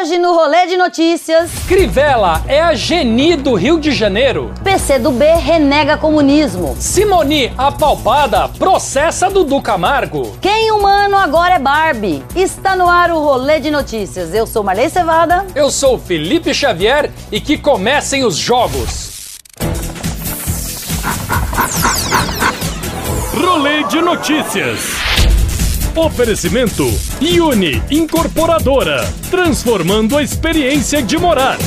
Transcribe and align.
Hoje 0.00 0.16
no 0.16 0.32
Rolê 0.32 0.66
de 0.66 0.78
Notícias, 0.78 1.50
Crivella 1.68 2.42
é 2.48 2.58
a 2.58 2.72
Geni 2.72 3.36
do 3.36 3.52
Rio 3.52 3.78
de 3.78 3.92
Janeiro. 3.92 4.50
PCdoB 4.64 5.22
renega 5.34 5.98
comunismo. 5.98 6.74
Simoni, 6.80 7.52
apalpada, 7.58 8.48
processa 8.48 9.28
Dudu 9.28 9.60
Camargo. 9.60 10.38
Quem 10.40 10.72
humano 10.72 11.18
agora 11.18 11.56
é 11.56 11.58
Barbie? 11.58 12.24
Está 12.34 12.74
no 12.74 12.88
ar 12.88 13.10
o 13.10 13.18
Rolê 13.18 13.60
de 13.60 13.70
Notícias. 13.70 14.32
Eu 14.32 14.46
sou 14.46 14.64
Marley 14.64 14.88
Cevada. 14.88 15.46
Eu 15.54 15.70
sou 15.70 15.98
Felipe 15.98 16.54
Xavier 16.54 17.10
e 17.30 17.38
que 17.38 17.58
comecem 17.58 18.24
os 18.24 18.36
jogos. 18.36 19.36
Rolê 23.34 23.84
de 23.84 24.00
notícias. 24.00 25.09
Oferecimento 25.96 26.84
Uni 27.42 27.82
Incorporadora, 27.90 29.04
transformando 29.28 30.16
a 30.16 30.22
experiência 30.22 31.02
de 31.02 31.18
morar. 31.18 31.58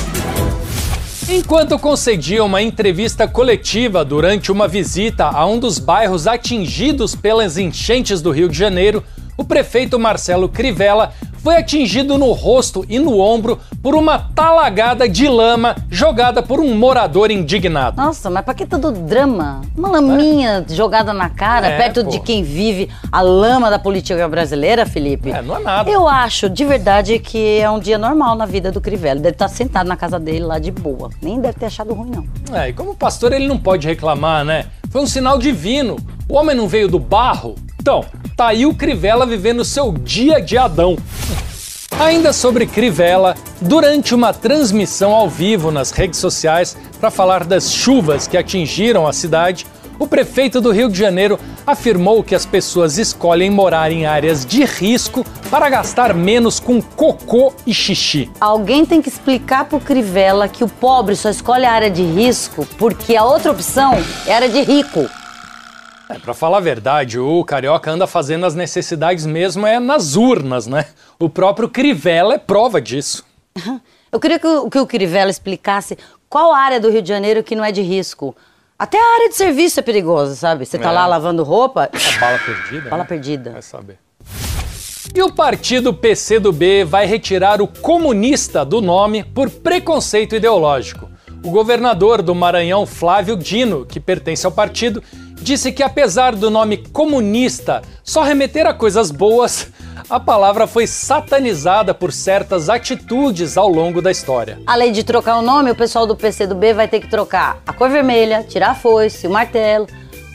Enquanto 1.27 1.77
concedia 1.77 2.41
uma 2.41 2.61
entrevista 2.61 3.27
coletiva 3.27 4.03
durante 4.05 4.49
uma 4.49 4.65
visita 4.65 5.25
a 5.25 5.45
um 5.45 5.59
dos 5.59 5.77
bairros 5.77 6.25
atingidos 6.25 7.13
pelas 7.15 7.57
enchentes 7.57 8.21
do 8.21 8.31
Rio 8.31 8.47
de 8.47 8.57
Janeiro, 8.57 9.03
o 9.35 9.43
prefeito 9.43 9.99
Marcelo 9.99 10.47
Crivella 10.47 11.13
foi 11.43 11.57
atingido 11.57 12.17
no 12.17 12.31
rosto 12.31 12.85
e 12.87 12.97
no 12.97 13.19
ombro 13.19 13.59
por 13.81 13.95
uma 13.95 14.17
talagada 14.17 15.09
de 15.09 15.27
lama 15.27 15.75
jogada 15.91 16.41
por 16.41 16.61
um 16.61 16.73
morador 16.73 17.29
indignado. 17.29 17.97
Nossa, 17.97 18.29
mas 18.29 18.45
pra 18.45 18.53
que 18.53 18.65
todo 18.65 18.93
drama? 18.93 19.59
Uma 19.77 19.89
laminha 19.91 20.65
jogada 20.69 21.11
na 21.11 21.29
cara, 21.29 21.67
É, 21.67 21.77
perto 21.77 22.05
pô. 22.05 22.09
de 22.09 22.21
quem 22.21 22.43
vive 22.43 22.89
a 23.11 23.19
lama 23.21 23.69
da 23.69 23.77
política 23.77 24.25
brasileira, 24.29 24.85
Felipe? 24.85 25.31
É, 25.31 25.41
não 25.41 25.57
é 25.57 25.59
nada. 25.59 25.89
Eu 25.91 26.07
acho, 26.07 26.49
de 26.49 26.63
verdade, 26.63 27.19
que 27.19 27.59
é 27.59 27.69
um 27.69 27.77
dia 27.79 27.97
normal 27.97 28.35
na 28.37 28.45
vida 28.45 28.71
do 28.71 28.79
Crivella. 28.79 29.19
Deve 29.19 29.35
estar 29.35 29.49
sentado 29.49 29.85
na 29.85 29.97
casa 29.97 30.17
dele 30.17 30.45
lá 30.45 30.59
de 30.59 30.71
boa. 30.71 31.09
Nem 31.21 31.41
deve 31.41 31.59
ter 31.59 31.65
achado 31.65 31.93
ruim, 31.93 32.09
não. 32.09 32.57
É, 32.57 32.69
e 32.69 32.73
como 32.73 32.95
pastor 32.95 33.33
ele 33.33 33.47
não 33.47 33.57
pode 33.57 33.85
reclamar, 33.85 34.45
né? 34.45 34.67
Foi 34.89 35.01
um 35.01 35.07
sinal 35.07 35.37
divino. 35.37 35.97
O 36.29 36.35
homem 36.37 36.55
não 36.55 36.69
veio 36.69 36.87
do 36.87 36.99
barro? 36.99 37.55
Então, 37.83 38.05
tá 38.37 38.47
aí 38.47 38.65
o 38.65 38.73
Crivella 38.73 39.25
vivendo 39.25 39.65
seu 39.65 39.91
dia 39.91 40.39
de 40.39 40.57
Adão. 40.57 40.95
Ainda 41.99 42.31
sobre 42.31 42.65
Crivella, 42.65 43.35
durante 43.59 44.15
uma 44.15 44.33
transmissão 44.33 45.11
ao 45.11 45.29
vivo 45.29 45.69
nas 45.69 45.91
redes 45.91 46.17
sociais 46.17 46.77
para 46.97 47.11
falar 47.11 47.43
das 47.43 47.73
chuvas 47.73 48.25
que 48.25 48.37
atingiram 48.37 49.05
a 49.05 49.11
cidade, 49.11 49.67
o 49.99 50.07
prefeito 50.07 50.61
do 50.61 50.71
Rio 50.71 50.89
de 50.89 50.97
Janeiro 50.97 51.37
afirmou 51.67 52.23
que 52.23 52.33
as 52.33 52.45
pessoas 52.45 52.97
escolhem 52.97 53.49
morar 53.49 53.91
em 53.91 54.05
áreas 54.05 54.45
de 54.45 54.63
risco 54.63 55.25
para 55.51 55.69
gastar 55.69 56.13
menos 56.13 56.61
com 56.61 56.81
cocô 56.81 57.51
e 57.67 57.73
xixi. 57.73 58.31
Alguém 58.39 58.85
tem 58.85 59.01
que 59.01 59.09
explicar 59.09 59.65
pro 59.65 59.81
Crivella 59.81 60.47
que 60.47 60.63
o 60.63 60.69
pobre 60.69 61.17
só 61.17 61.29
escolhe 61.29 61.65
a 61.65 61.73
área 61.73 61.91
de 61.91 62.03
risco 62.03 62.65
porque 62.77 63.17
a 63.17 63.25
outra 63.25 63.51
opção 63.51 63.91
a 64.25 64.33
área 64.33 64.47
de 64.47 64.61
rico. 64.61 65.05
É, 66.09 66.19
pra 66.19 66.33
falar 66.33 66.57
a 66.57 66.61
verdade, 66.61 67.17
o 67.17 67.43
carioca 67.45 67.89
anda 67.89 68.05
fazendo 68.05 68.45
as 68.45 68.53
necessidades 68.55 69.25
mesmo 69.25 69.65
é 69.65 69.79
nas 69.79 70.15
urnas, 70.15 70.67
né? 70.67 70.85
O 71.17 71.29
próprio 71.29 71.69
Crivella 71.69 72.35
é 72.35 72.37
prova 72.37 72.81
disso. 72.81 73.23
Eu 74.11 74.19
queria 74.19 74.37
que 74.37 74.47
o, 74.47 74.69
que 74.69 74.79
o 74.79 74.85
Crivella 74.85 75.31
explicasse 75.31 75.97
qual 76.29 76.53
área 76.53 76.79
do 76.79 76.89
Rio 76.89 77.01
de 77.01 77.07
Janeiro 77.09 77.43
que 77.43 77.55
não 77.55 77.63
é 77.63 77.71
de 77.71 77.81
risco. 77.81 78.35
Até 78.77 78.97
a 78.99 79.13
área 79.15 79.29
de 79.29 79.35
serviço 79.35 79.79
é 79.79 79.83
perigosa, 79.83 80.35
sabe? 80.35 80.65
Você 80.65 80.77
tá 80.77 80.89
É. 80.89 80.91
lá 80.91 81.05
lavando 81.07 81.43
roupa, 81.43 81.89
A 81.93 82.19
bala 82.19 82.39
perdida. 82.39 82.89
bala 82.89 83.03
né? 83.03 83.07
perdida. 83.07 83.51
Vai 83.51 83.61
saber. 83.61 83.97
E 85.15 85.21
o 85.21 85.31
partido 85.31 85.93
PCdoB 85.93 86.83
vai 86.85 87.05
retirar 87.05 87.61
o 87.61 87.67
comunista 87.67 88.65
do 88.65 88.81
nome 88.81 89.23
por 89.23 89.49
preconceito 89.49 90.35
ideológico. 90.35 91.09
O 91.43 91.51
governador 91.51 92.21
do 92.21 92.33
Maranhão, 92.33 92.85
Flávio 92.85 93.35
Dino, 93.35 93.85
que 93.85 93.99
pertence 93.99 94.45
ao 94.45 94.51
partido, 94.51 95.03
disse 95.43 95.71
que 95.71 95.83
apesar 95.83 96.35
do 96.35 96.49
nome 96.49 96.77
comunista 96.77 97.83
só 98.03 98.23
remeter 98.23 98.65
a 98.65 98.73
coisas 98.73 99.11
boas, 99.11 99.67
a 100.09 100.19
palavra 100.19 100.65
foi 100.65 100.87
satanizada 100.87 101.93
por 101.93 102.11
certas 102.11 102.69
atitudes 102.69 103.57
ao 103.57 103.67
longo 103.67 104.01
da 104.01 104.09
história. 104.09 104.59
Além 104.65 104.91
de 104.91 105.03
trocar 105.03 105.37
o 105.37 105.41
nome, 105.41 105.69
o 105.69 105.75
pessoal 105.75 106.07
do 106.07 106.15
PCdoB 106.15 106.73
vai 106.73 106.87
ter 106.87 107.01
que 107.01 107.09
trocar 107.09 107.61
a 107.67 107.73
cor 107.73 107.89
vermelha, 107.89 108.43
tirar 108.47 108.71
a 108.71 108.75
foice, 108.75 109.27
o 109.27 109.29
martelo. 109.29 109.87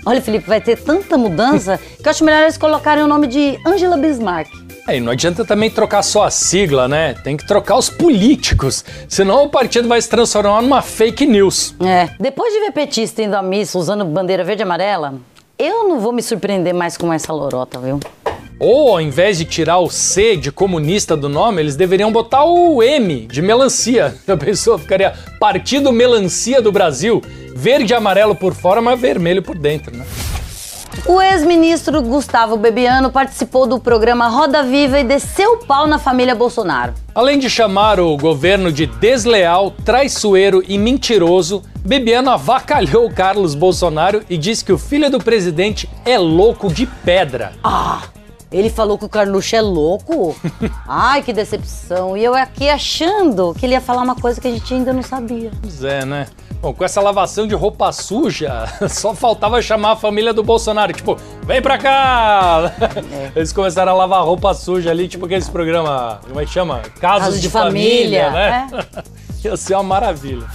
Olha, 0.04 0.22
Felipe, 0.22 0.46
vai 0.46 0.60
ter 0.60 0.76
tanta 0.76 1.18
mudança 1.18 1.78
que 2.00 2.06
eu 2.06 2.10
acho 2.10 2.24
melhor 2.24 2.42
eles 2.42 2.58
colocarem 2.58 3.02
o 3.02 3.08
nome 3.08 3.26
de 3.26 3.58
Angela 3.66 3.96
Bismarck. 3.96 4.50
É, 4.88 4.96
e 4.96 5.00
não 5.00 5.12
adianta 5.12 5.44
também 5.44 5.68
trocar 5.68 6.02
só 6.02 6.24
a 6.24 6.30
sigla, 6.30 6.88
né? 6.88 7.12
Tem 7.22 7.36
que 7.36 7.46
trocar 7.46 7.76
os 7.76 7.90
políticos, 7.90 8.82
senão 9.06 9.44
o 9.44 9.48
partido 9.50 9.86
vai 9.86 10.00
se 10.00 10.08
transformar 10.08 10.62
numa 10.62 10.80
fake 10.80 11.26
news. 11.26 11.74
É, 11.78 12.08
depois 12.18 12.54
de 12.54 12.60
ver 12.60 12.72
petista 12.72 13.22
indo 13.22 13.34
à 13.34 13.42
missa 13.42 13.78
usando 13.78 14.02
bandeira 14.06 14.42
verde 14.42 14.62
e 14.62 14.64
amarela, 14.64 15.16
eu 15.58 15.86
não 15.86 16.00
vou 16.00 16.10
me 16.10 16.22
surpreender 16.22 16.72
mais 16.72 16.96
com 16.96 17.12
essa 17.12 17.30
lorota, 17.34 17.78
viu? 17.78 18.00
Ou 18.58 18.92
ao 18.92 19.00
invés 19.00 19.36
de 19.36 19.44
tirar 19.44 19.78
o 19.78 19.90
C 19.90 20.36
de 20.36 20.50
comunista 20.50 21.14
do 21.14 21.28
nome, 21.28 21.60
eles 21.60 21.76
deveriam 21.76 22.10
botar 22.10 22.44
o 22.44 22.82
M 22.82 23.26
de 23.26 23.42
melancia. 23.42 24.14
A 24.26 24.38
pessoa 24.38 24.78
ficaria 24.78 25.12
Partido 25.38 25.92
Melancia 25.92 26.62
do 26.62 26.72
Brasil, 26.72 27.22
verde 27.54 27.92
e 27.92 27.94
amarelo 27.94 28.34
por 28.34 28.54
fora, 28.54 28.80
mas 28.80 28.98
vermelho 28.98 29.42
por 29.42 29.58
dentro, 29.58 29.94
né? 29.94 30.06
O 31.06 31.22
ex-ministro 31.22 32.02
Gustavo 32.02 32.56
Bebiano 32.56 33.10
participou 33.10 33.66
do 33.66 33.78
programa 33.78 34.28
Roda 34.28 34.62
Viva 34.62 34.98
e 34.98 35.04
desceu 35.04 35.52
o 35.52 35.64
pau 35.64 35.86
na 35.86 35.98
família 35.98 36.34
Bolsonaro. 36.34 36.94
Além 37.14 37.38
de 37.38 37.48
chamar 37.48 38.00
o 38.00 38.16
governo 38.16 38.72
de 38.72 38.86
desleal, 38.86 39.70
traiçoeiro 39.84 40.62
e 40.66 40.76
mentiroso, 40.76 41.62
Bebiano 41.80 42.30
avacalhou 42.30 43.10
Carlos 43.10 43.54
Bolsonaro 43.54 44.22
e 44.28 44.36
disse 44.36 44.64
que 44.64 44.72
o 44.72 44.78
filho 44.78 45.10
do 45.10 45.18
presidente 45.18 45.88
é 46.04 46.18
louco 46.18 46.72
de 46.72 46.86
pedra. 46.86 47.52
Ah, 47.62 48.02
ele 48.50 48.70
falou 48.70 48.96
que 48.96 49.04
o 49.04 49.08
Carluxo 49.08 49.54
é 49.54 49.60
louco? 49.60 50.34
Ai, 50.88 51.22
que 51.22 51.32
decepção. 51.32 52.16
E 52.16 52.24
eu 52.24 52.34
aqui 52.34 52.68
achando 52.68 53.54
que 53.54 53.66
ele 53.66 53.74
ia 53.74 53.80
falar 53.80 54.02
uma 54.02 54.16
coisa 54.16 54.40
que 54.40 54.48
a 54.48 54.50
gente 54.50 54.72
ainda 54.72 54.92
não 54.92 55.02
sabia. 55.02 55.50
Pois 55.60 55.84
é, 55.84 56.04
né? 56.04 56.26
Bom, 56.60 56.74
com 56.74 56.84
essa 56.84 57.00
lavação 57.00 57.46
de 57.46 57.54
roupa 57.54 57.92
suja, 57.92 58.64
só 58.88 59.14
faltava 59.14 59.60
chamar 59.62 59.92
a 59.92 59.96
família 59.96 60.32
do 60.32 60.42
Bolsonaro. 60.42 60.92
Tipo, 60.92 61.16
vem 61.44 61.62
pra 61.62 61.78
cá! 61.78 62.72
Eles 63.36 63.52
começaram 63.52 63.92
a 63.92 63.94
lavar 63.94 64.24
roupa 64.24 64.52
suja 64.54 64.90
ali, 64.90 65.06
tipo 65.06 65.26
aqueles 65.26 65.48
programas, 65.48 66.18
como 66.26 66.40
é 66.40 66.44
que 66.44 66.50
chama? 66.50 66.80
Casos 67.00 67.26
Caso 67.26 67.36
de, 67.36 67.42
de 67.42 67.48
família, 67.50 68.24
família, 68.24 68.30
né? 68.30 68.68
Ia 69.44 69.56
ser 69.56 69.74
uma 69.74 69.84
maravilha. 69.84 70.46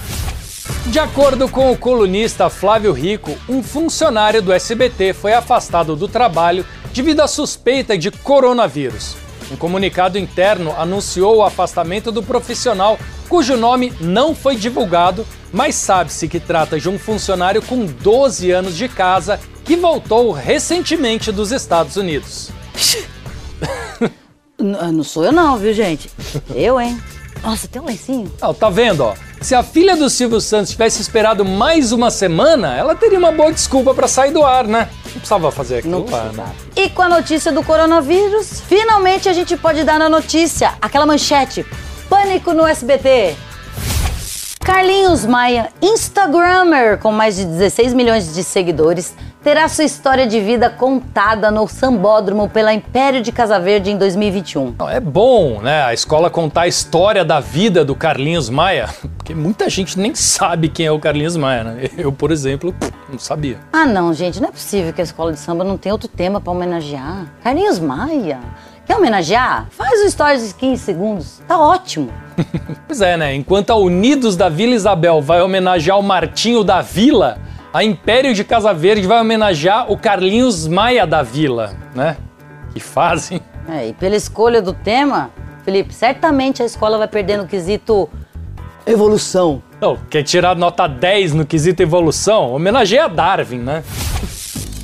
De 0.86 0.98
acordo 0.98 1.48
com 1.48 1.72
o 1.72 1.78
colunista 1.78 2.50
Flávio 2.50 2.92
Rico, 2.92 3.34
um 3.48 3.62
funcionário 3.62 4.42
do 4.42 4.52
SBT 4.52 5.14
foi 5.14 5.32
afastado 5.32 5.96
do 5.96 6.06
trabalho 6.06 6.64
devido 6.94 7.20
à 7.20 7.26
suspeita 7.28 7.98
de 7.98 8.10
coronavírus. 8.10 9.16
Um 9.50 9.56
comunicado 9.56 10.16
interno 10.18 10.72
anunciou 10.78 11.36
o 11.38 11.42
afastamento 11.42 12.10
do 12.10 12.22
profissional, 12.22 12.98
cujo 13.28 13.56
nome 13.56 13.92
não 14.00 14.34
foi 14.34 14.56
divulgado, 14.56 15.26
mas 15.52 15.74
sabe-se 15.74 16.28
que 16.28 16.40
trata 16.40 16.78
de 16.80 16.88
um 16.88 16.98
funcionário 16.98 17.60
com 17.60 17.84
12 17.84 18.50
anos 18.52 18.76
de 18.76 18.88
casa 18.88 19.38
que 19.64 19.76
voltou 19.76 20.30
recentemente 20.32 21.30
dos 21.32 21.50
Estados 21.52 21.96
Unidos. 21.96 22.50
N- 24.58 24.92
não 24.92 25.02
sou 25.04 25.24
eu 25.24 25.32
não, 25.32 25.56
viu, 25.58 25.74
gente? 25.74 26.08
Eu, 26.54 26.80
hein? 26.80 26.98
Nossa, 27.42 27.66
tem 27.68 27.82
um 27.82 27.86
lencinho? 27.86 28.32
Ah, 28.40 28.54
tá 28.54 28.70
vendo, 28.70 29.02
ó? 29.02 29.14
Se 29.44 29.54
a 29.54 29.62
filha 29.62 29.94
do 29.94 30.08
Silvio 30.08 30.40
Santos 30.40 30.70
tivesse 30.70 31.02
esperado 31.02 31.44
mais 31.44 31.92
uma 31.92 32.10
semana, 32.10 32.78
ela 32.78 32.94
teria 32.94 33.18
uma 33.18 33.30
boa 33.30 33.52
desculpa 33.52 33.92
pra 33.92 34.08
sair 34.08 34.30
do 34.30 34.42
ar, 34.42 34.66
né? 34.66 34.88
Não 35.04 35.12
precisava 35.12 35.52
fazer 35.52 35.76
aquilo 35.80 35.98
Não 35.98 36.02
precisava. 36.02 36.32
né? 36.32 36.54
E 36.74 36.88
com 36.88 37.02
a 37.02 37.10
notícia 37.10 37.52
do 37.52 37.62
coronavírus, 37.62 38.62
finalmente 38.66 39.28
a 39.28 39.34
gente 39.34 39.54
pode 39.54 39.84
dar 39.84 39.98
na 39.98 40.08
notícia 40.08 40.72
aquela 40.80 41.04
manchete: 41.04 41.62
Pânico 42.08 42.54
no 42.54 42.66
SBT. 42.66 43.36
Carlinhos 44.60 45.26
Maia, 45.26 45.68
Instagrammer 45.82 46.96
com 46.96 47.12
mais 47.12 47.36
de 47.36 47.44
16 47.44 47.92
milhões 47.92 48.32
de 48.32 48.42
seguidores, 48.42 49.14
terá 49.44 49.68
sua 49.68 49.84
história 49.84 50.26
de 50.26 50.40
vida 50.40 50.70
contada 50.70 51.50
no 51.50 51.68
Sambódromo 51.68 52.48
pela 52.48 52.72
Império 52.72 53.20
de 53.20 53.30
Casa 53.30 53.60
Verde 53.60 53.90
em 53.90 53.98
2021. 53.98 54.74
Não, 54.78 54.88
é 54.88 54.98
bom, 54.98 55.60
né? 55.60 55.84
A 55.84 55.92
escola 55.92 56.30
contar 56.30 56.62
a 56.62 56.66
história 56.66 57.22
da 57.22 57.40
vida 57.40 57.84
do 57.84 57.94
Carlinhos 57.94 58.48
Maia, 58.48 58.88
porque 59.18 59.34
muita 59.34 59.68
gente 59.68 59.98
nem 59.98 60.14
sabe 60.14 60.70
quem 60.70 60.86
é 60.86 60.90
o 60.90 60.98
Carlinhos 60.98 61.36
Maia, 61.36 61.62
né? 61.62 61.90
Eu, 61.98 62.10
por 62.10 62.32
exemplo, 62.32 62.74
não 63.12 63.18
sabia. 63.18 63.58
Ah, 63.70 63.84
não, 63.84 64.14
gente, 64.14 64.40
não 64.40 64.48
é 64.48 64.50
possível 64.50 64.94
que 64.94 65.02
a 65.02 65.04
escola 65.04 65.30
de 65.30 65.38
samba 65.38 65.62
não 65.62 65.76
tenha 65.76 65.94
outro 65.94 66.08
tema 66.08 66.40
pra 66.40 66.50
homenagear. 66.50 67.26
Carlinhos 67.42 67.78
Maia, 67.78 68.40
quer 68.86 68.96
homenagear? 68.96 69.66
Faz 69.72 70.06
o 70.06 70.10
stories 70.10 70.48
de 70.48 70.54
15 70.54 70.82
segundos, 70.82 71.42
tá 71.46 71.58
ótimo. 71.58 72.10
Pois 72.86 73.00
é, 73.00 73.16
né? 73.16 73.34
Enquanto 73.34 73.70
a 73.70 73.76
Unidos 73.76 74.36
da 74.36 74.48
Vila 74.48 74.74
Isabel 74.74 75.20
vai 75.20 75.40
homenagear 75.40 75.98
o 75.98 76.02
Martinho 76.02 76.62
da 76.62 76.80
Vila, 76.80 77.38
a 77.74 77.82
Império 77.82 78.32
de 78.32 78.44
Casa 78.44 78.72
Verde 78.72 79.04
vai 79.04 79.20
homenagear 79.20 79.90
o 79.90 79.98
Carlinhos 79.98 80.68
Maia 80.68 81.04
da 81.04 81.24
Vila, 81.24 81.74
né? 81.92 82.16
Que 82.72 82.78
fazem. 82.78 83.40
É, 83.68 83.88
e 83.88 83.92
pela 83.92 84.14
escolha 84.14 84.62
do 84.62 84.72
tema, 84.72 85.32
Felipe, 85.64 85.92
certamente 85.92 86.62
a 86.62 86.66
escola 86.66 86.96
vai 86.96 87.08
perder 87.08 87.36
no 87.36 87.48
quesito 87.48 88.08
evolução. 88.86 89.60
Não, 89.80 89.96
quer 90.08 90.22
tirar 90.22 90.54
nota 90.54 90.86
10 90.86 91.34
no 91.34 91.44
quesito 91.44 91.82
evolução? 91.82 92.52
Homenageia 92.52 93.08
Darwin, 93.08 93.58
né? 93.58 93.82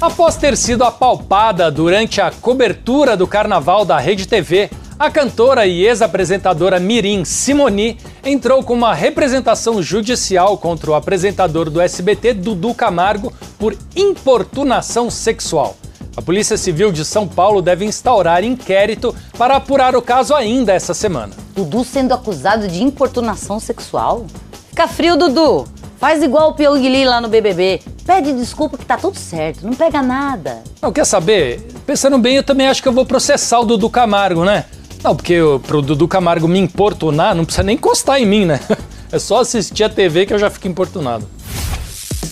Após 0.01 0.35
ter 0.35 0.57
sido 0.57 0.83
apalpada 0.83 1.71
durante 1.71 2.21
a 2.21 2.33
cobertura 2.33 3.17
do 3.17 3.27
carnaval 3.27 3.85
da 3.85 3.99
Rede 3.99 4.27
TV, 4.27 4.69
a 5.01 5.11
cantora 5.11 5.67
e 5.67 5.87
ex-apresentadora 5.87 6.79
Mirim 6.79 7.25
Simoni 7.25 7.97
entrou 8.23 8.63
com 8.63 8.75
uma 8.75 8.93
representação 8.93 9.83
judicial 9.83 10.59
contra 10.59 10.91
o 10.91 10.95
apresentador 10.95 11.71
do 11.71 11.81
SBT, 11.81 12.35
Dudu 12.35 12.75
Camargo, 12.75 13.33
por 13.59 13.75
importunação 13.97 15.09
sexual. 15.09 15.75
A 16.15 16.21
Polícia 16.21 16.59
Civil 16.59 16.93
de 16.93 17.03
São 17.03 17.27
Paulo 17.27 17.63
deve 17.63 17.87
instaurar 17.87 18.45
inquérito 18.45 19.17
para 19.39 19.57
apurar 19.57 19.97
o 19.97 20.03
caso 20.03 20.35
ainda 20.35 20.75
essa 20.75 20.93
semana. 20.93 21.33
Dudu 21.55 21.83
sendo 21.83 22.13
acusado 22.13 22.69
de 22.69 22.83
importunação 22.83 23.59
sexual? 23.59 24.27
Fica 24.69 24.87
frio, 24.87 25.17
Dudu. 25.17 25.67
Faz 25.97 26.23
igual 26.23 26.51
o 26.51 26.55
Pyong 26.55 26.79
Lee 26.79 27.07
lá 27.07 27.23
no 27.23 27.29
BBB. 27.29 27.81
Pede 28.05 28.35
desculpa 28.35 28.77
que 28.77 28.85
tá 28.85 28.99
tudo 28.99 29.17
certo, 29.17 29.65
não 29.65 29.73
pega 29.73 30.03
nada. 30.03 30.63
Não, 30.83 30.93
quer 30.93 31.07
saber? 31.07 31.67
Pensando 31.87 32.19
bem, 32.19 32.37
eu 32.37 32.43
também 32.43 32.69
acho 32.69 32.83
que 32.83 32.89
eu 32.89 32.93
vou 32.93 33.07
processar 33.07 33.61
o 33.61 33.65
Dudu 33.65 33.89
Camargo, 33.89 34.45
né? 34.45 34.67
Não, 35.03 35.17
porque 35.17 35.39
pro 35.67 35.81
Dudu 35.81 36.07
Camargo 36.07 36.47
me 36.47 36.59
importunar, 36.59 37.35
não 37.35 37.45
precisa 37.45 37.63
nem 37.63 37.77
encostar 37.77 38.21
em 38.21 38.27
mim, 38.27 38.45
né? 38.45 38.61
É 39.13 39.19
só 39.19 39.41
assistir 39.41 39.83
a 39.83 39.89
TV 39.89 40.25
que 40.25 40.33
eu 40.33 40.39
já 40.39 40.49
fico 40.49 40.69
importunado. 40.69 41.29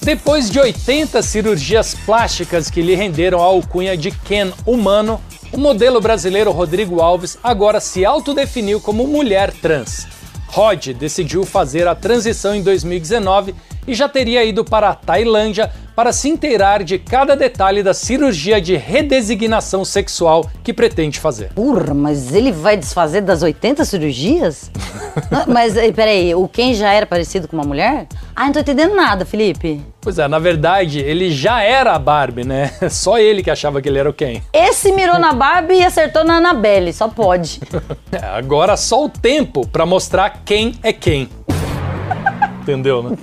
Depois 0.00 0.48
de 0.48 0.60
80 0.60 1.20
cirurgias 1.22 1.92
plásticas 2.06 2.70
que 2.70 2.80
lhe 2.80 2.94
renderam 2.94 3.40
a 3.40 3.46
alcunha 3.46 3.96
de 3.96 4.12
Ken 4.12 4.52
humano, 4.64 5.20
o 5.52 5.58
modelo 5.58 6.00
brasileiro 6.00 6.52
Rodrigo 6.52 7.00
Alves 7.00 7.36
agora 7.42 7.80
se 7.80 8.04
autodefiniu 8.04 8.80
como 8.80 9.08
mulher 9.08 9.52
trans. 9.52 10.06
Rod 10.46 10.90
decidiu 10.90 11.44
fazer 11.44 11.88
a 11.88 11.96
transição 11.96 12.54
em 12.54 12.62
2019 12.62 13.56
e 13.86 13.94
já 13.94 14.08
teria 14.08 14.44
ido 14.44 14.64
para 14.64 14.90
a 14.90 14.94
Tailândia 14.94 15.72
para 15.98 16.12
se 16.12 16.28
inteirar 16.28 16.84
de 16.84 16.96
cada 16.96 17.34
detalhe 17.34 17.82
da 17.82 17.92
cirurgia 17.92 18.60
de 18.60 18.76
redesignação 18.76 19.84
sexual 19.84 20.48
que 20.62 20.72
pretende 20.72 21.18
fazer. 21.18 21.52
Porra, 21.54 21.92
mas 21.92 22.32
ele 22.32 22.52
vai 22.52 22.76
desfazer 22.76 23.20
das 23.20 23.42
80 23.42 23.84
cirurgias? 23.84 24.70
Não, 25.28 25.46
mas 25.52 25.76
eh, 25.76 25.90
peraí, 25.90 26.32
o 26.36 26.46
Ken 26.46 26.72
já 26.72 26.92
era 26.92 27.04
parecido 27.04 27.48
com 27.48 27.56
uma 27.56 27.64
mulher? 27.64 28.06
Ah, 28.36 28.44
não 28.44 28.52
tô 28.52 28.60
entendendo 28.60 28.94
nada, 28.94 29.26
Felipe. 29.26 29.84
Pois 30.00 30.20
é, 30.20 30.28
na 30.28 30.38
verdade, 30.38 31.00
ele 31.00 31.32
já 31.32 31.64
era 31.64 31.94
a 31.94 31.98
Barbie, 31.98 32.44
né? 32.44 32.70
Só 32.88 33.18
ele 33.18 33.42
que 33.42 33.50
achava 33.50 33.82
que 33.82 33.88
ele 33.88 33.98
era 33.98 34.08
o 34.08 34.14
Ken. 34.14 34.40
Esse 34.52 34.92
mirou 34.92 35.18
na 35.18 35.32
Barbie 35.32 35.78
e 35.78 35.84
acertou 35.84 36.22
na 36.22 36.36
Annabelle, 36.36 36.92
só 36.92 37.08
pode. 37.08 37.60
É, 38.12 38.24
agora 38.24 38.76
só 38.76 39.04
o 39.04 39.08
tempo 39.08 39.66
para 39.66 39.84
mostrar 39.84 40.42
quem 40.44 40.78
é 40.82 40.92
quem. 40.92 41.28
Entendeu, 42.62 43.02
né? 43.02 43.16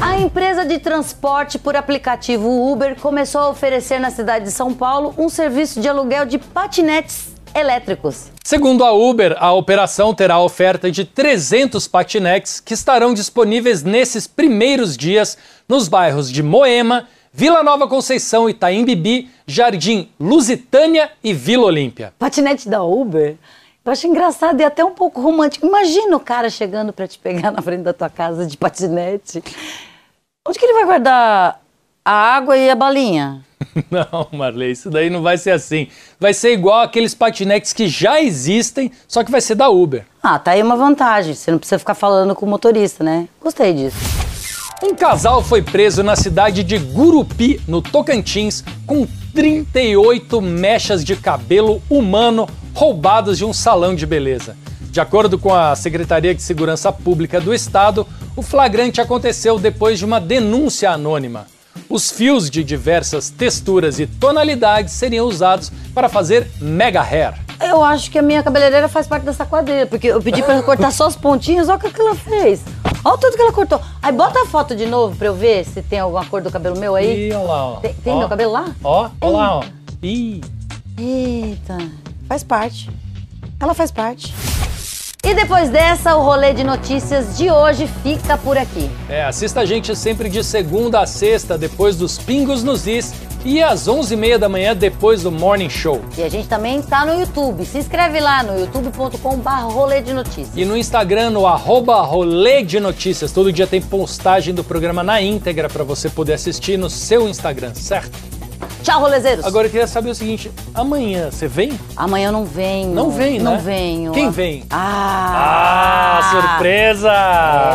A 0.00 0.16
empresa 0.16 0.64
de 0.64 0.78
transporte 0.78 1.58
por 1.58 1.74
aplicativo 1.74 2.70
Uber 2.70 2.94
começou 3.00 3.40
a 3.40 3.48
oferecer 3.48 3.98
na 3.98 4.10
cidade 4.10 4.44
de 4.44 4.52
São 4.52 4.72
Paulo 4.72 5.12
um 5.18 5.28
serviço 5.28 5.80
de 5.80 5.88
aluguel 5.88 6.24
de 6.24 6.38
patinetes 6.38 7.34
elétricos. 7.52 8.30
Segundo 8.44 8.84
a 8.84 8.92
Uber, 8.92 9.36
a 9.40 9.52
operação 9.52 10.14
terá 10.14 10.34
a 10.34 10.42
oferta 10.42 10.88
de 10.88 11.04
300 11.04 11.88
patinetes 11.88 12.60
que 12.60 12.74
estarão 12.74 13.12
disponíveis 13.12 13.82
nesses 13.82 14.28
primeiros 14.28 14.96
dias 14.96 15.36
nos 15.68 15.88
bairros 15.88 16.30
de 16.30 16.44
Moema, 16.44 17.08
Vila 17.32 17.64
Nova 17.64 17.88
Conceição, 17.88 18.48
Itaim 18.48 18.84
Bibi, 18.84 19.28
Jardim 19.48 20.10
Lusitânia 20.18 21.10
e 21.24 21.34
Vila 21.34 21.64
Olímpia. 21.64 22.14
Patinete 22.18 22.68
da 22.68 22.84
Uber? 22.84 23.36
Eu 23.84 23.92
acho 23.92 24.06
engraçado 24.06 24.60
e 24.60 24.64
até 24.64 24.84
um 24.84 24.92
pouco 24.92 25.20
romântico. 25.20 25.66
Imagina 25.66 26.16
o 26.16 26.20
cara 26.20 26.50
chegando 26.50 26.92
para 26.92 27.08
te 27.08 27.18
pegar 27.18 27.50
na 27.50 27.62
frente 27.62 27.82
da 27.82 27.92
tua 27.92 28.10
casa 28.10 28.46
de 28.46 28.56
patinete. 28.56 29.42
Onde 30.48 30.58
que 30.58 30.64
ele 30.64 30.72
vai 30.72 30.86
guardar 30.86 31.60
a 32.02 32.10
água 32.10 32.56
e 32.56 32.70
a 32.70 32.74
balinha? 32.74 33.44
Não, 33.90 34.26
Marley, 34.32 34.70
isso 34.72 34.88
daí 34.88 35.10
não 35.10 35.20
vai 35.20 35.36
ser 35.36 35.50
assim. 35.50 35.88
Vai 36.18 36.32
ser 36.32 36.54
igual 36.54 36.80
aqueles 36.80 37.14
patinetes 37.14 37.74
que 37.74 37.86
já 37.86 38.18
existem, 38.22 38.90
só 39.06 39.22
que 39.22 39.30
vai 39.30 39.42
ser 39.42 39.56
da 39.56 39.68
Uber. 39.68 40.06
Ah, 40.22 40.38
tá 40.38 40.52
aí 40.52 40.62
uma 40.62 40.74
vantagem. 40.74 41.34
Você 41.34 41.50
não 41.50 41.58
precisa 41.58 41.78
ficar 41.78 41.94
falando 41.94 42.34
com 42.34 42.46
o 42.46 42.48
motorista, 42.48 43.04
né? 43.04 43.28
Gostei 43.38 43.74
disso. 43.74 43.98
Um 44.82 44.94
casal 44.94 45.42
foi 45.42 45.60
preso 45.60 46.02
na 46.02 46.16
cidade 46.16 46.64
de 46.64 46.78
Gurupi, 46.78 47.60
no 47.68 47.82
Tocantins, 47.82 48.64
com 48.86 49.06
38 49.34 50.40
mechas 50.40 51.04
de 51.04 51.14
cabelo 51.14 51.82
humano 51.90 52.48
roubadas 52.74 53.36
de 53.36 53.44
um 53.44 53.52
salão 53.52 53.94
de 53.94 54.06
beleza. 54.06 54.56
De 54.90 55.00
acordo 55.00 55.38
com 55.38 55.54
a 55.54 55.76
Secretaria 55.76 56.34
de 56.34 56.42
Segurança 56.42 56.90
Pública 56.92 57.40
do 57.40 57.52
Estado, 57.54 58.06
o 58.34 58.42
flagrante 58.42 59.00
aconteceu 59.00 59.58
depois 59.58 59.98
de 59.98 60.04
uma 60.04 60.20
denúncia 60.20 60.90
anônima. 60.90 61.46
Os 61.88 62.10
fios 62.10 62.50
de 62.50 62.64
diversas 62.64 63.30
texturas 63.30 63.98
e 63.98 64.06
tonalidades 64.06 64.92
seriam 64.92 65.26
usados 65.26 65.70
para 65.94 66.08
fazer 66.08 66.50
mega 66.60 67.00
hair. 67.02 67.34
Eu 67.60 67.82
acho 67.82 68.10
que 68.10 68.18
a 68.18 68.22
minha 68.22 68.42
cabeleireira 68.42 68.88
faz 68.88 69.06
parte 69.06 69.24
dessa 69.24 69.44
quadrilha, 69.44 69.86
porque 69.86 70.08
eu 70.08 70.22
pedi 70.22 70.42
pra 70.42 70.54
ela 70.54 70.62
cortar 70.62 70.90
só 70.90 71.06
os 71.06 71.16
pontinhos, 71.16 71.68
olha 71.68 71.76
o 71.76 71.80
que 71.80 72.00
ela 72.00 72.14
fez. 72.14 72.62
Olha 73.04 73.14
o 73.14 73.18
tanto 73.18 73.36
que 73.36 73.42
ela 73.42 73.52
cortou. 73.52 73.80
Aí 74.02 74.12
bota 74.12 74.42
a 74.42 74.46
foto 74.46 74.74
de 74.74 74.86
novo 74.86 75.16
pra 75.16 75.28
eu 75.28 75.34
ver 75.34 75.64
se 75.64 75.82
tem 75.82 75.98
alguma 75.98 76.24
cor 76.24 76.40
do 76.40 76.50
cabelo 76.50 76.78
meu 76.78 76.94
aí. 76.94 77.28
Ih, 77.28 77.32
olha 77.34 77.46
lá, 77.46 77.66
ó. 77.66 77.76
Tem, 77.76 77.94
tem 77.94 78.12
Ó. 78.12 78.18
meu 78.18 78.28
cabelo 78.28 78.52
lá? 78.52 78.66
Ó, 78.82 79.10
olha 79.20 79.36
lá, 79.36 79.56
ó. 79.58 79.64
Ih. 80.02 80.40
Eita, 80.96 81.78
faz 82.28 82.42
parte. 82.42 82.90
Ela 83.60 83.74
faz 83.74 83.90
parte. 83.90 84.32
E 85.28 85.34
depois 85.34 85.68
dessa, 85.68 86.16
o 86.16 86.22
rolê 86.22 86.54
de 86.54 86.64
notícias 86.64 87.36
de 87.36 87.50
hoje 87.50 87.86
fica 88.02 88.38
por 88.38 88.56
aqui. 88.56 88.90
É, 89.10 89.24
assista 89.24 89.60
a 89.60 89.66
gente 89.66 89.94
sempre 89.94 90.30
de 90.30 90.42
segunda 90.42 91.00
a 91.00 91.06
sexta, 91.06 91.58
depois 91.58 91.96
dos 91.96 92.16
Pingos 92.16 92.64
nos 92.64 92.86
Is 92.86 93.12
e 93.44 93.62
às 93.62 93.86
11h30 93.86 94.38
da 94.38 94.48
manhã, 94.48 94.74
depois 94.74 95.22
do 95.22 95.30
Morning 95.30 95.68
Show. 95.68 96.00
E 96.16 96.22
a 96.22 96.30
gente 96.30 96.48
também 96.48 96.80
tá 96.80 97.04
no 97.04 97.20
YouTube. 97.20 97.66
Se 97.66 97.76
inscreve 97.76 98.20
lá 98.20 98.42
no 98.42 98.58
youtube.com.br 98.58 99.50
rolê 99.70 100.00
de 100.00 100.14
notícias. 100.14 100.56
E 100.56 100.64
no 100.64 100.74
Instagram, 100.74 101.28
no 101.28 101.46
arroba 101.46 102.00
rolê 102.00 102.62
de 102.62 102.80
notícias. 102.80 103.30
Todo 103.30 103.52
dia 103.52 103.66
tem 103.66 103.82
postagem 103.82 104.54
do 104.54 104.64
programa 104.64 105.02
na 105.02 105.20
íntegra 105.20 105.68
para 105.68 105.84
você 105.84 106.08
poder 106.08 106.32
assistir 106.32 106.78
no 106.78 106.88
seu 106.88 107.28
Instagram, 107.28 107.74
certo? 107.74 108.37
Tchau, 108.88 109.00
rolezeiros. 109.02 109.44
Agora 109.44 109.66
eu 109.66 109.70
queria 109.70 109.86
saber 109.86 110.08
o 110.08 110.14
seguinte: 110.14 110.50
amanhã 110.74 111.30
você 111.30 111.46
vem? 111.46 111.78
Amanhã 111.94 112.28
eu 112.28 112.32
não 112.32 112.46
venho. 112.46 112.94
Não 112.94 113.10
vem, 113.10 113.36
né? 113.38 113.44
Não 113.44 113.58
venho. 113.58 114.12
Quem 114.12 114.30
vem? 114.30 114.64
Ah! 114.70 116.20
Ah, 116.22 116.30
surpresa! 116.30 117.12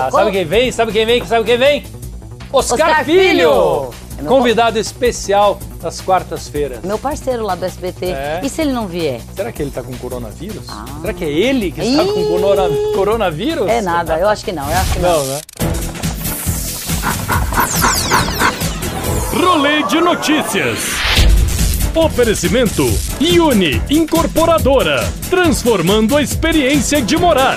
É, 0.07 0.11
Sabe 0.11 0.31
quem 0.31 0.45
vem? 0.45 0.71
Sabe 0.71 0.91
quem 0.91 1.05
vem? 1.05 1.23
Sabe 1.23 1.45
quem 1.45 1.57
vem? 1.57 1.85
Oscar, 2.51 2.89
Oscar 2.89 3.05
Filho! 3.05 3.21
Filho! 3.21 3.89
É 4.17 4.23
Convidado 4.23 4.79
especial 4.79 5.59
das 5.79 6.01
quartas-feiras. 6.01 6.79
Meu 6.83 6.97
parceiro 6.97 7.43
lá 7.43 7.53
do 7.53 7.65
SBT. 7.65 8.05
É? 8.07 8.41
E 8.43 8.49
se 8.49 8.61
ele 8.61 8.71
não 8.71 8.87
vier? 8.87 9.21
Será 9.35 9.51
que 9.51 9.61
ele 9.61 9.69
tá 9.69 9.83
com 9.83 9.95
coronavírus? 9.97 10.65
Será 11.01 11.13
que 11.13 11.25
é 11.25 11.29
ele 11.29 11.71
que 11.71 11.81
está 11.81 12.03
com 12.05 12.19
Ih! 12.19 12.93
coronavírus? 12.95 13.69
É 13.69 13.81
nada, 13.81 14.17
eu 14.17 14.27
acho 14.27 14.43
que 14.43 14.51
não, 14.51 14.67
eu 14.67 14.77
acho 14.77 14.93
que 14.93 14.99
não. 14.99 15.11
Não, 15.11 15.25
né? 15.25 15.41
Rolê 19.35 19.83
de 19.83 19.99
notícias. 19.99 21.02
Oferecimento 21.95 22.87
Uni 23.39 23.79
Incorporadora, 23.87 25.07
transformando 25.29 26.17
a 26.17 26.23
experiência 26.23 26.99
de 26.99 27.15
morar. 27.15 27.55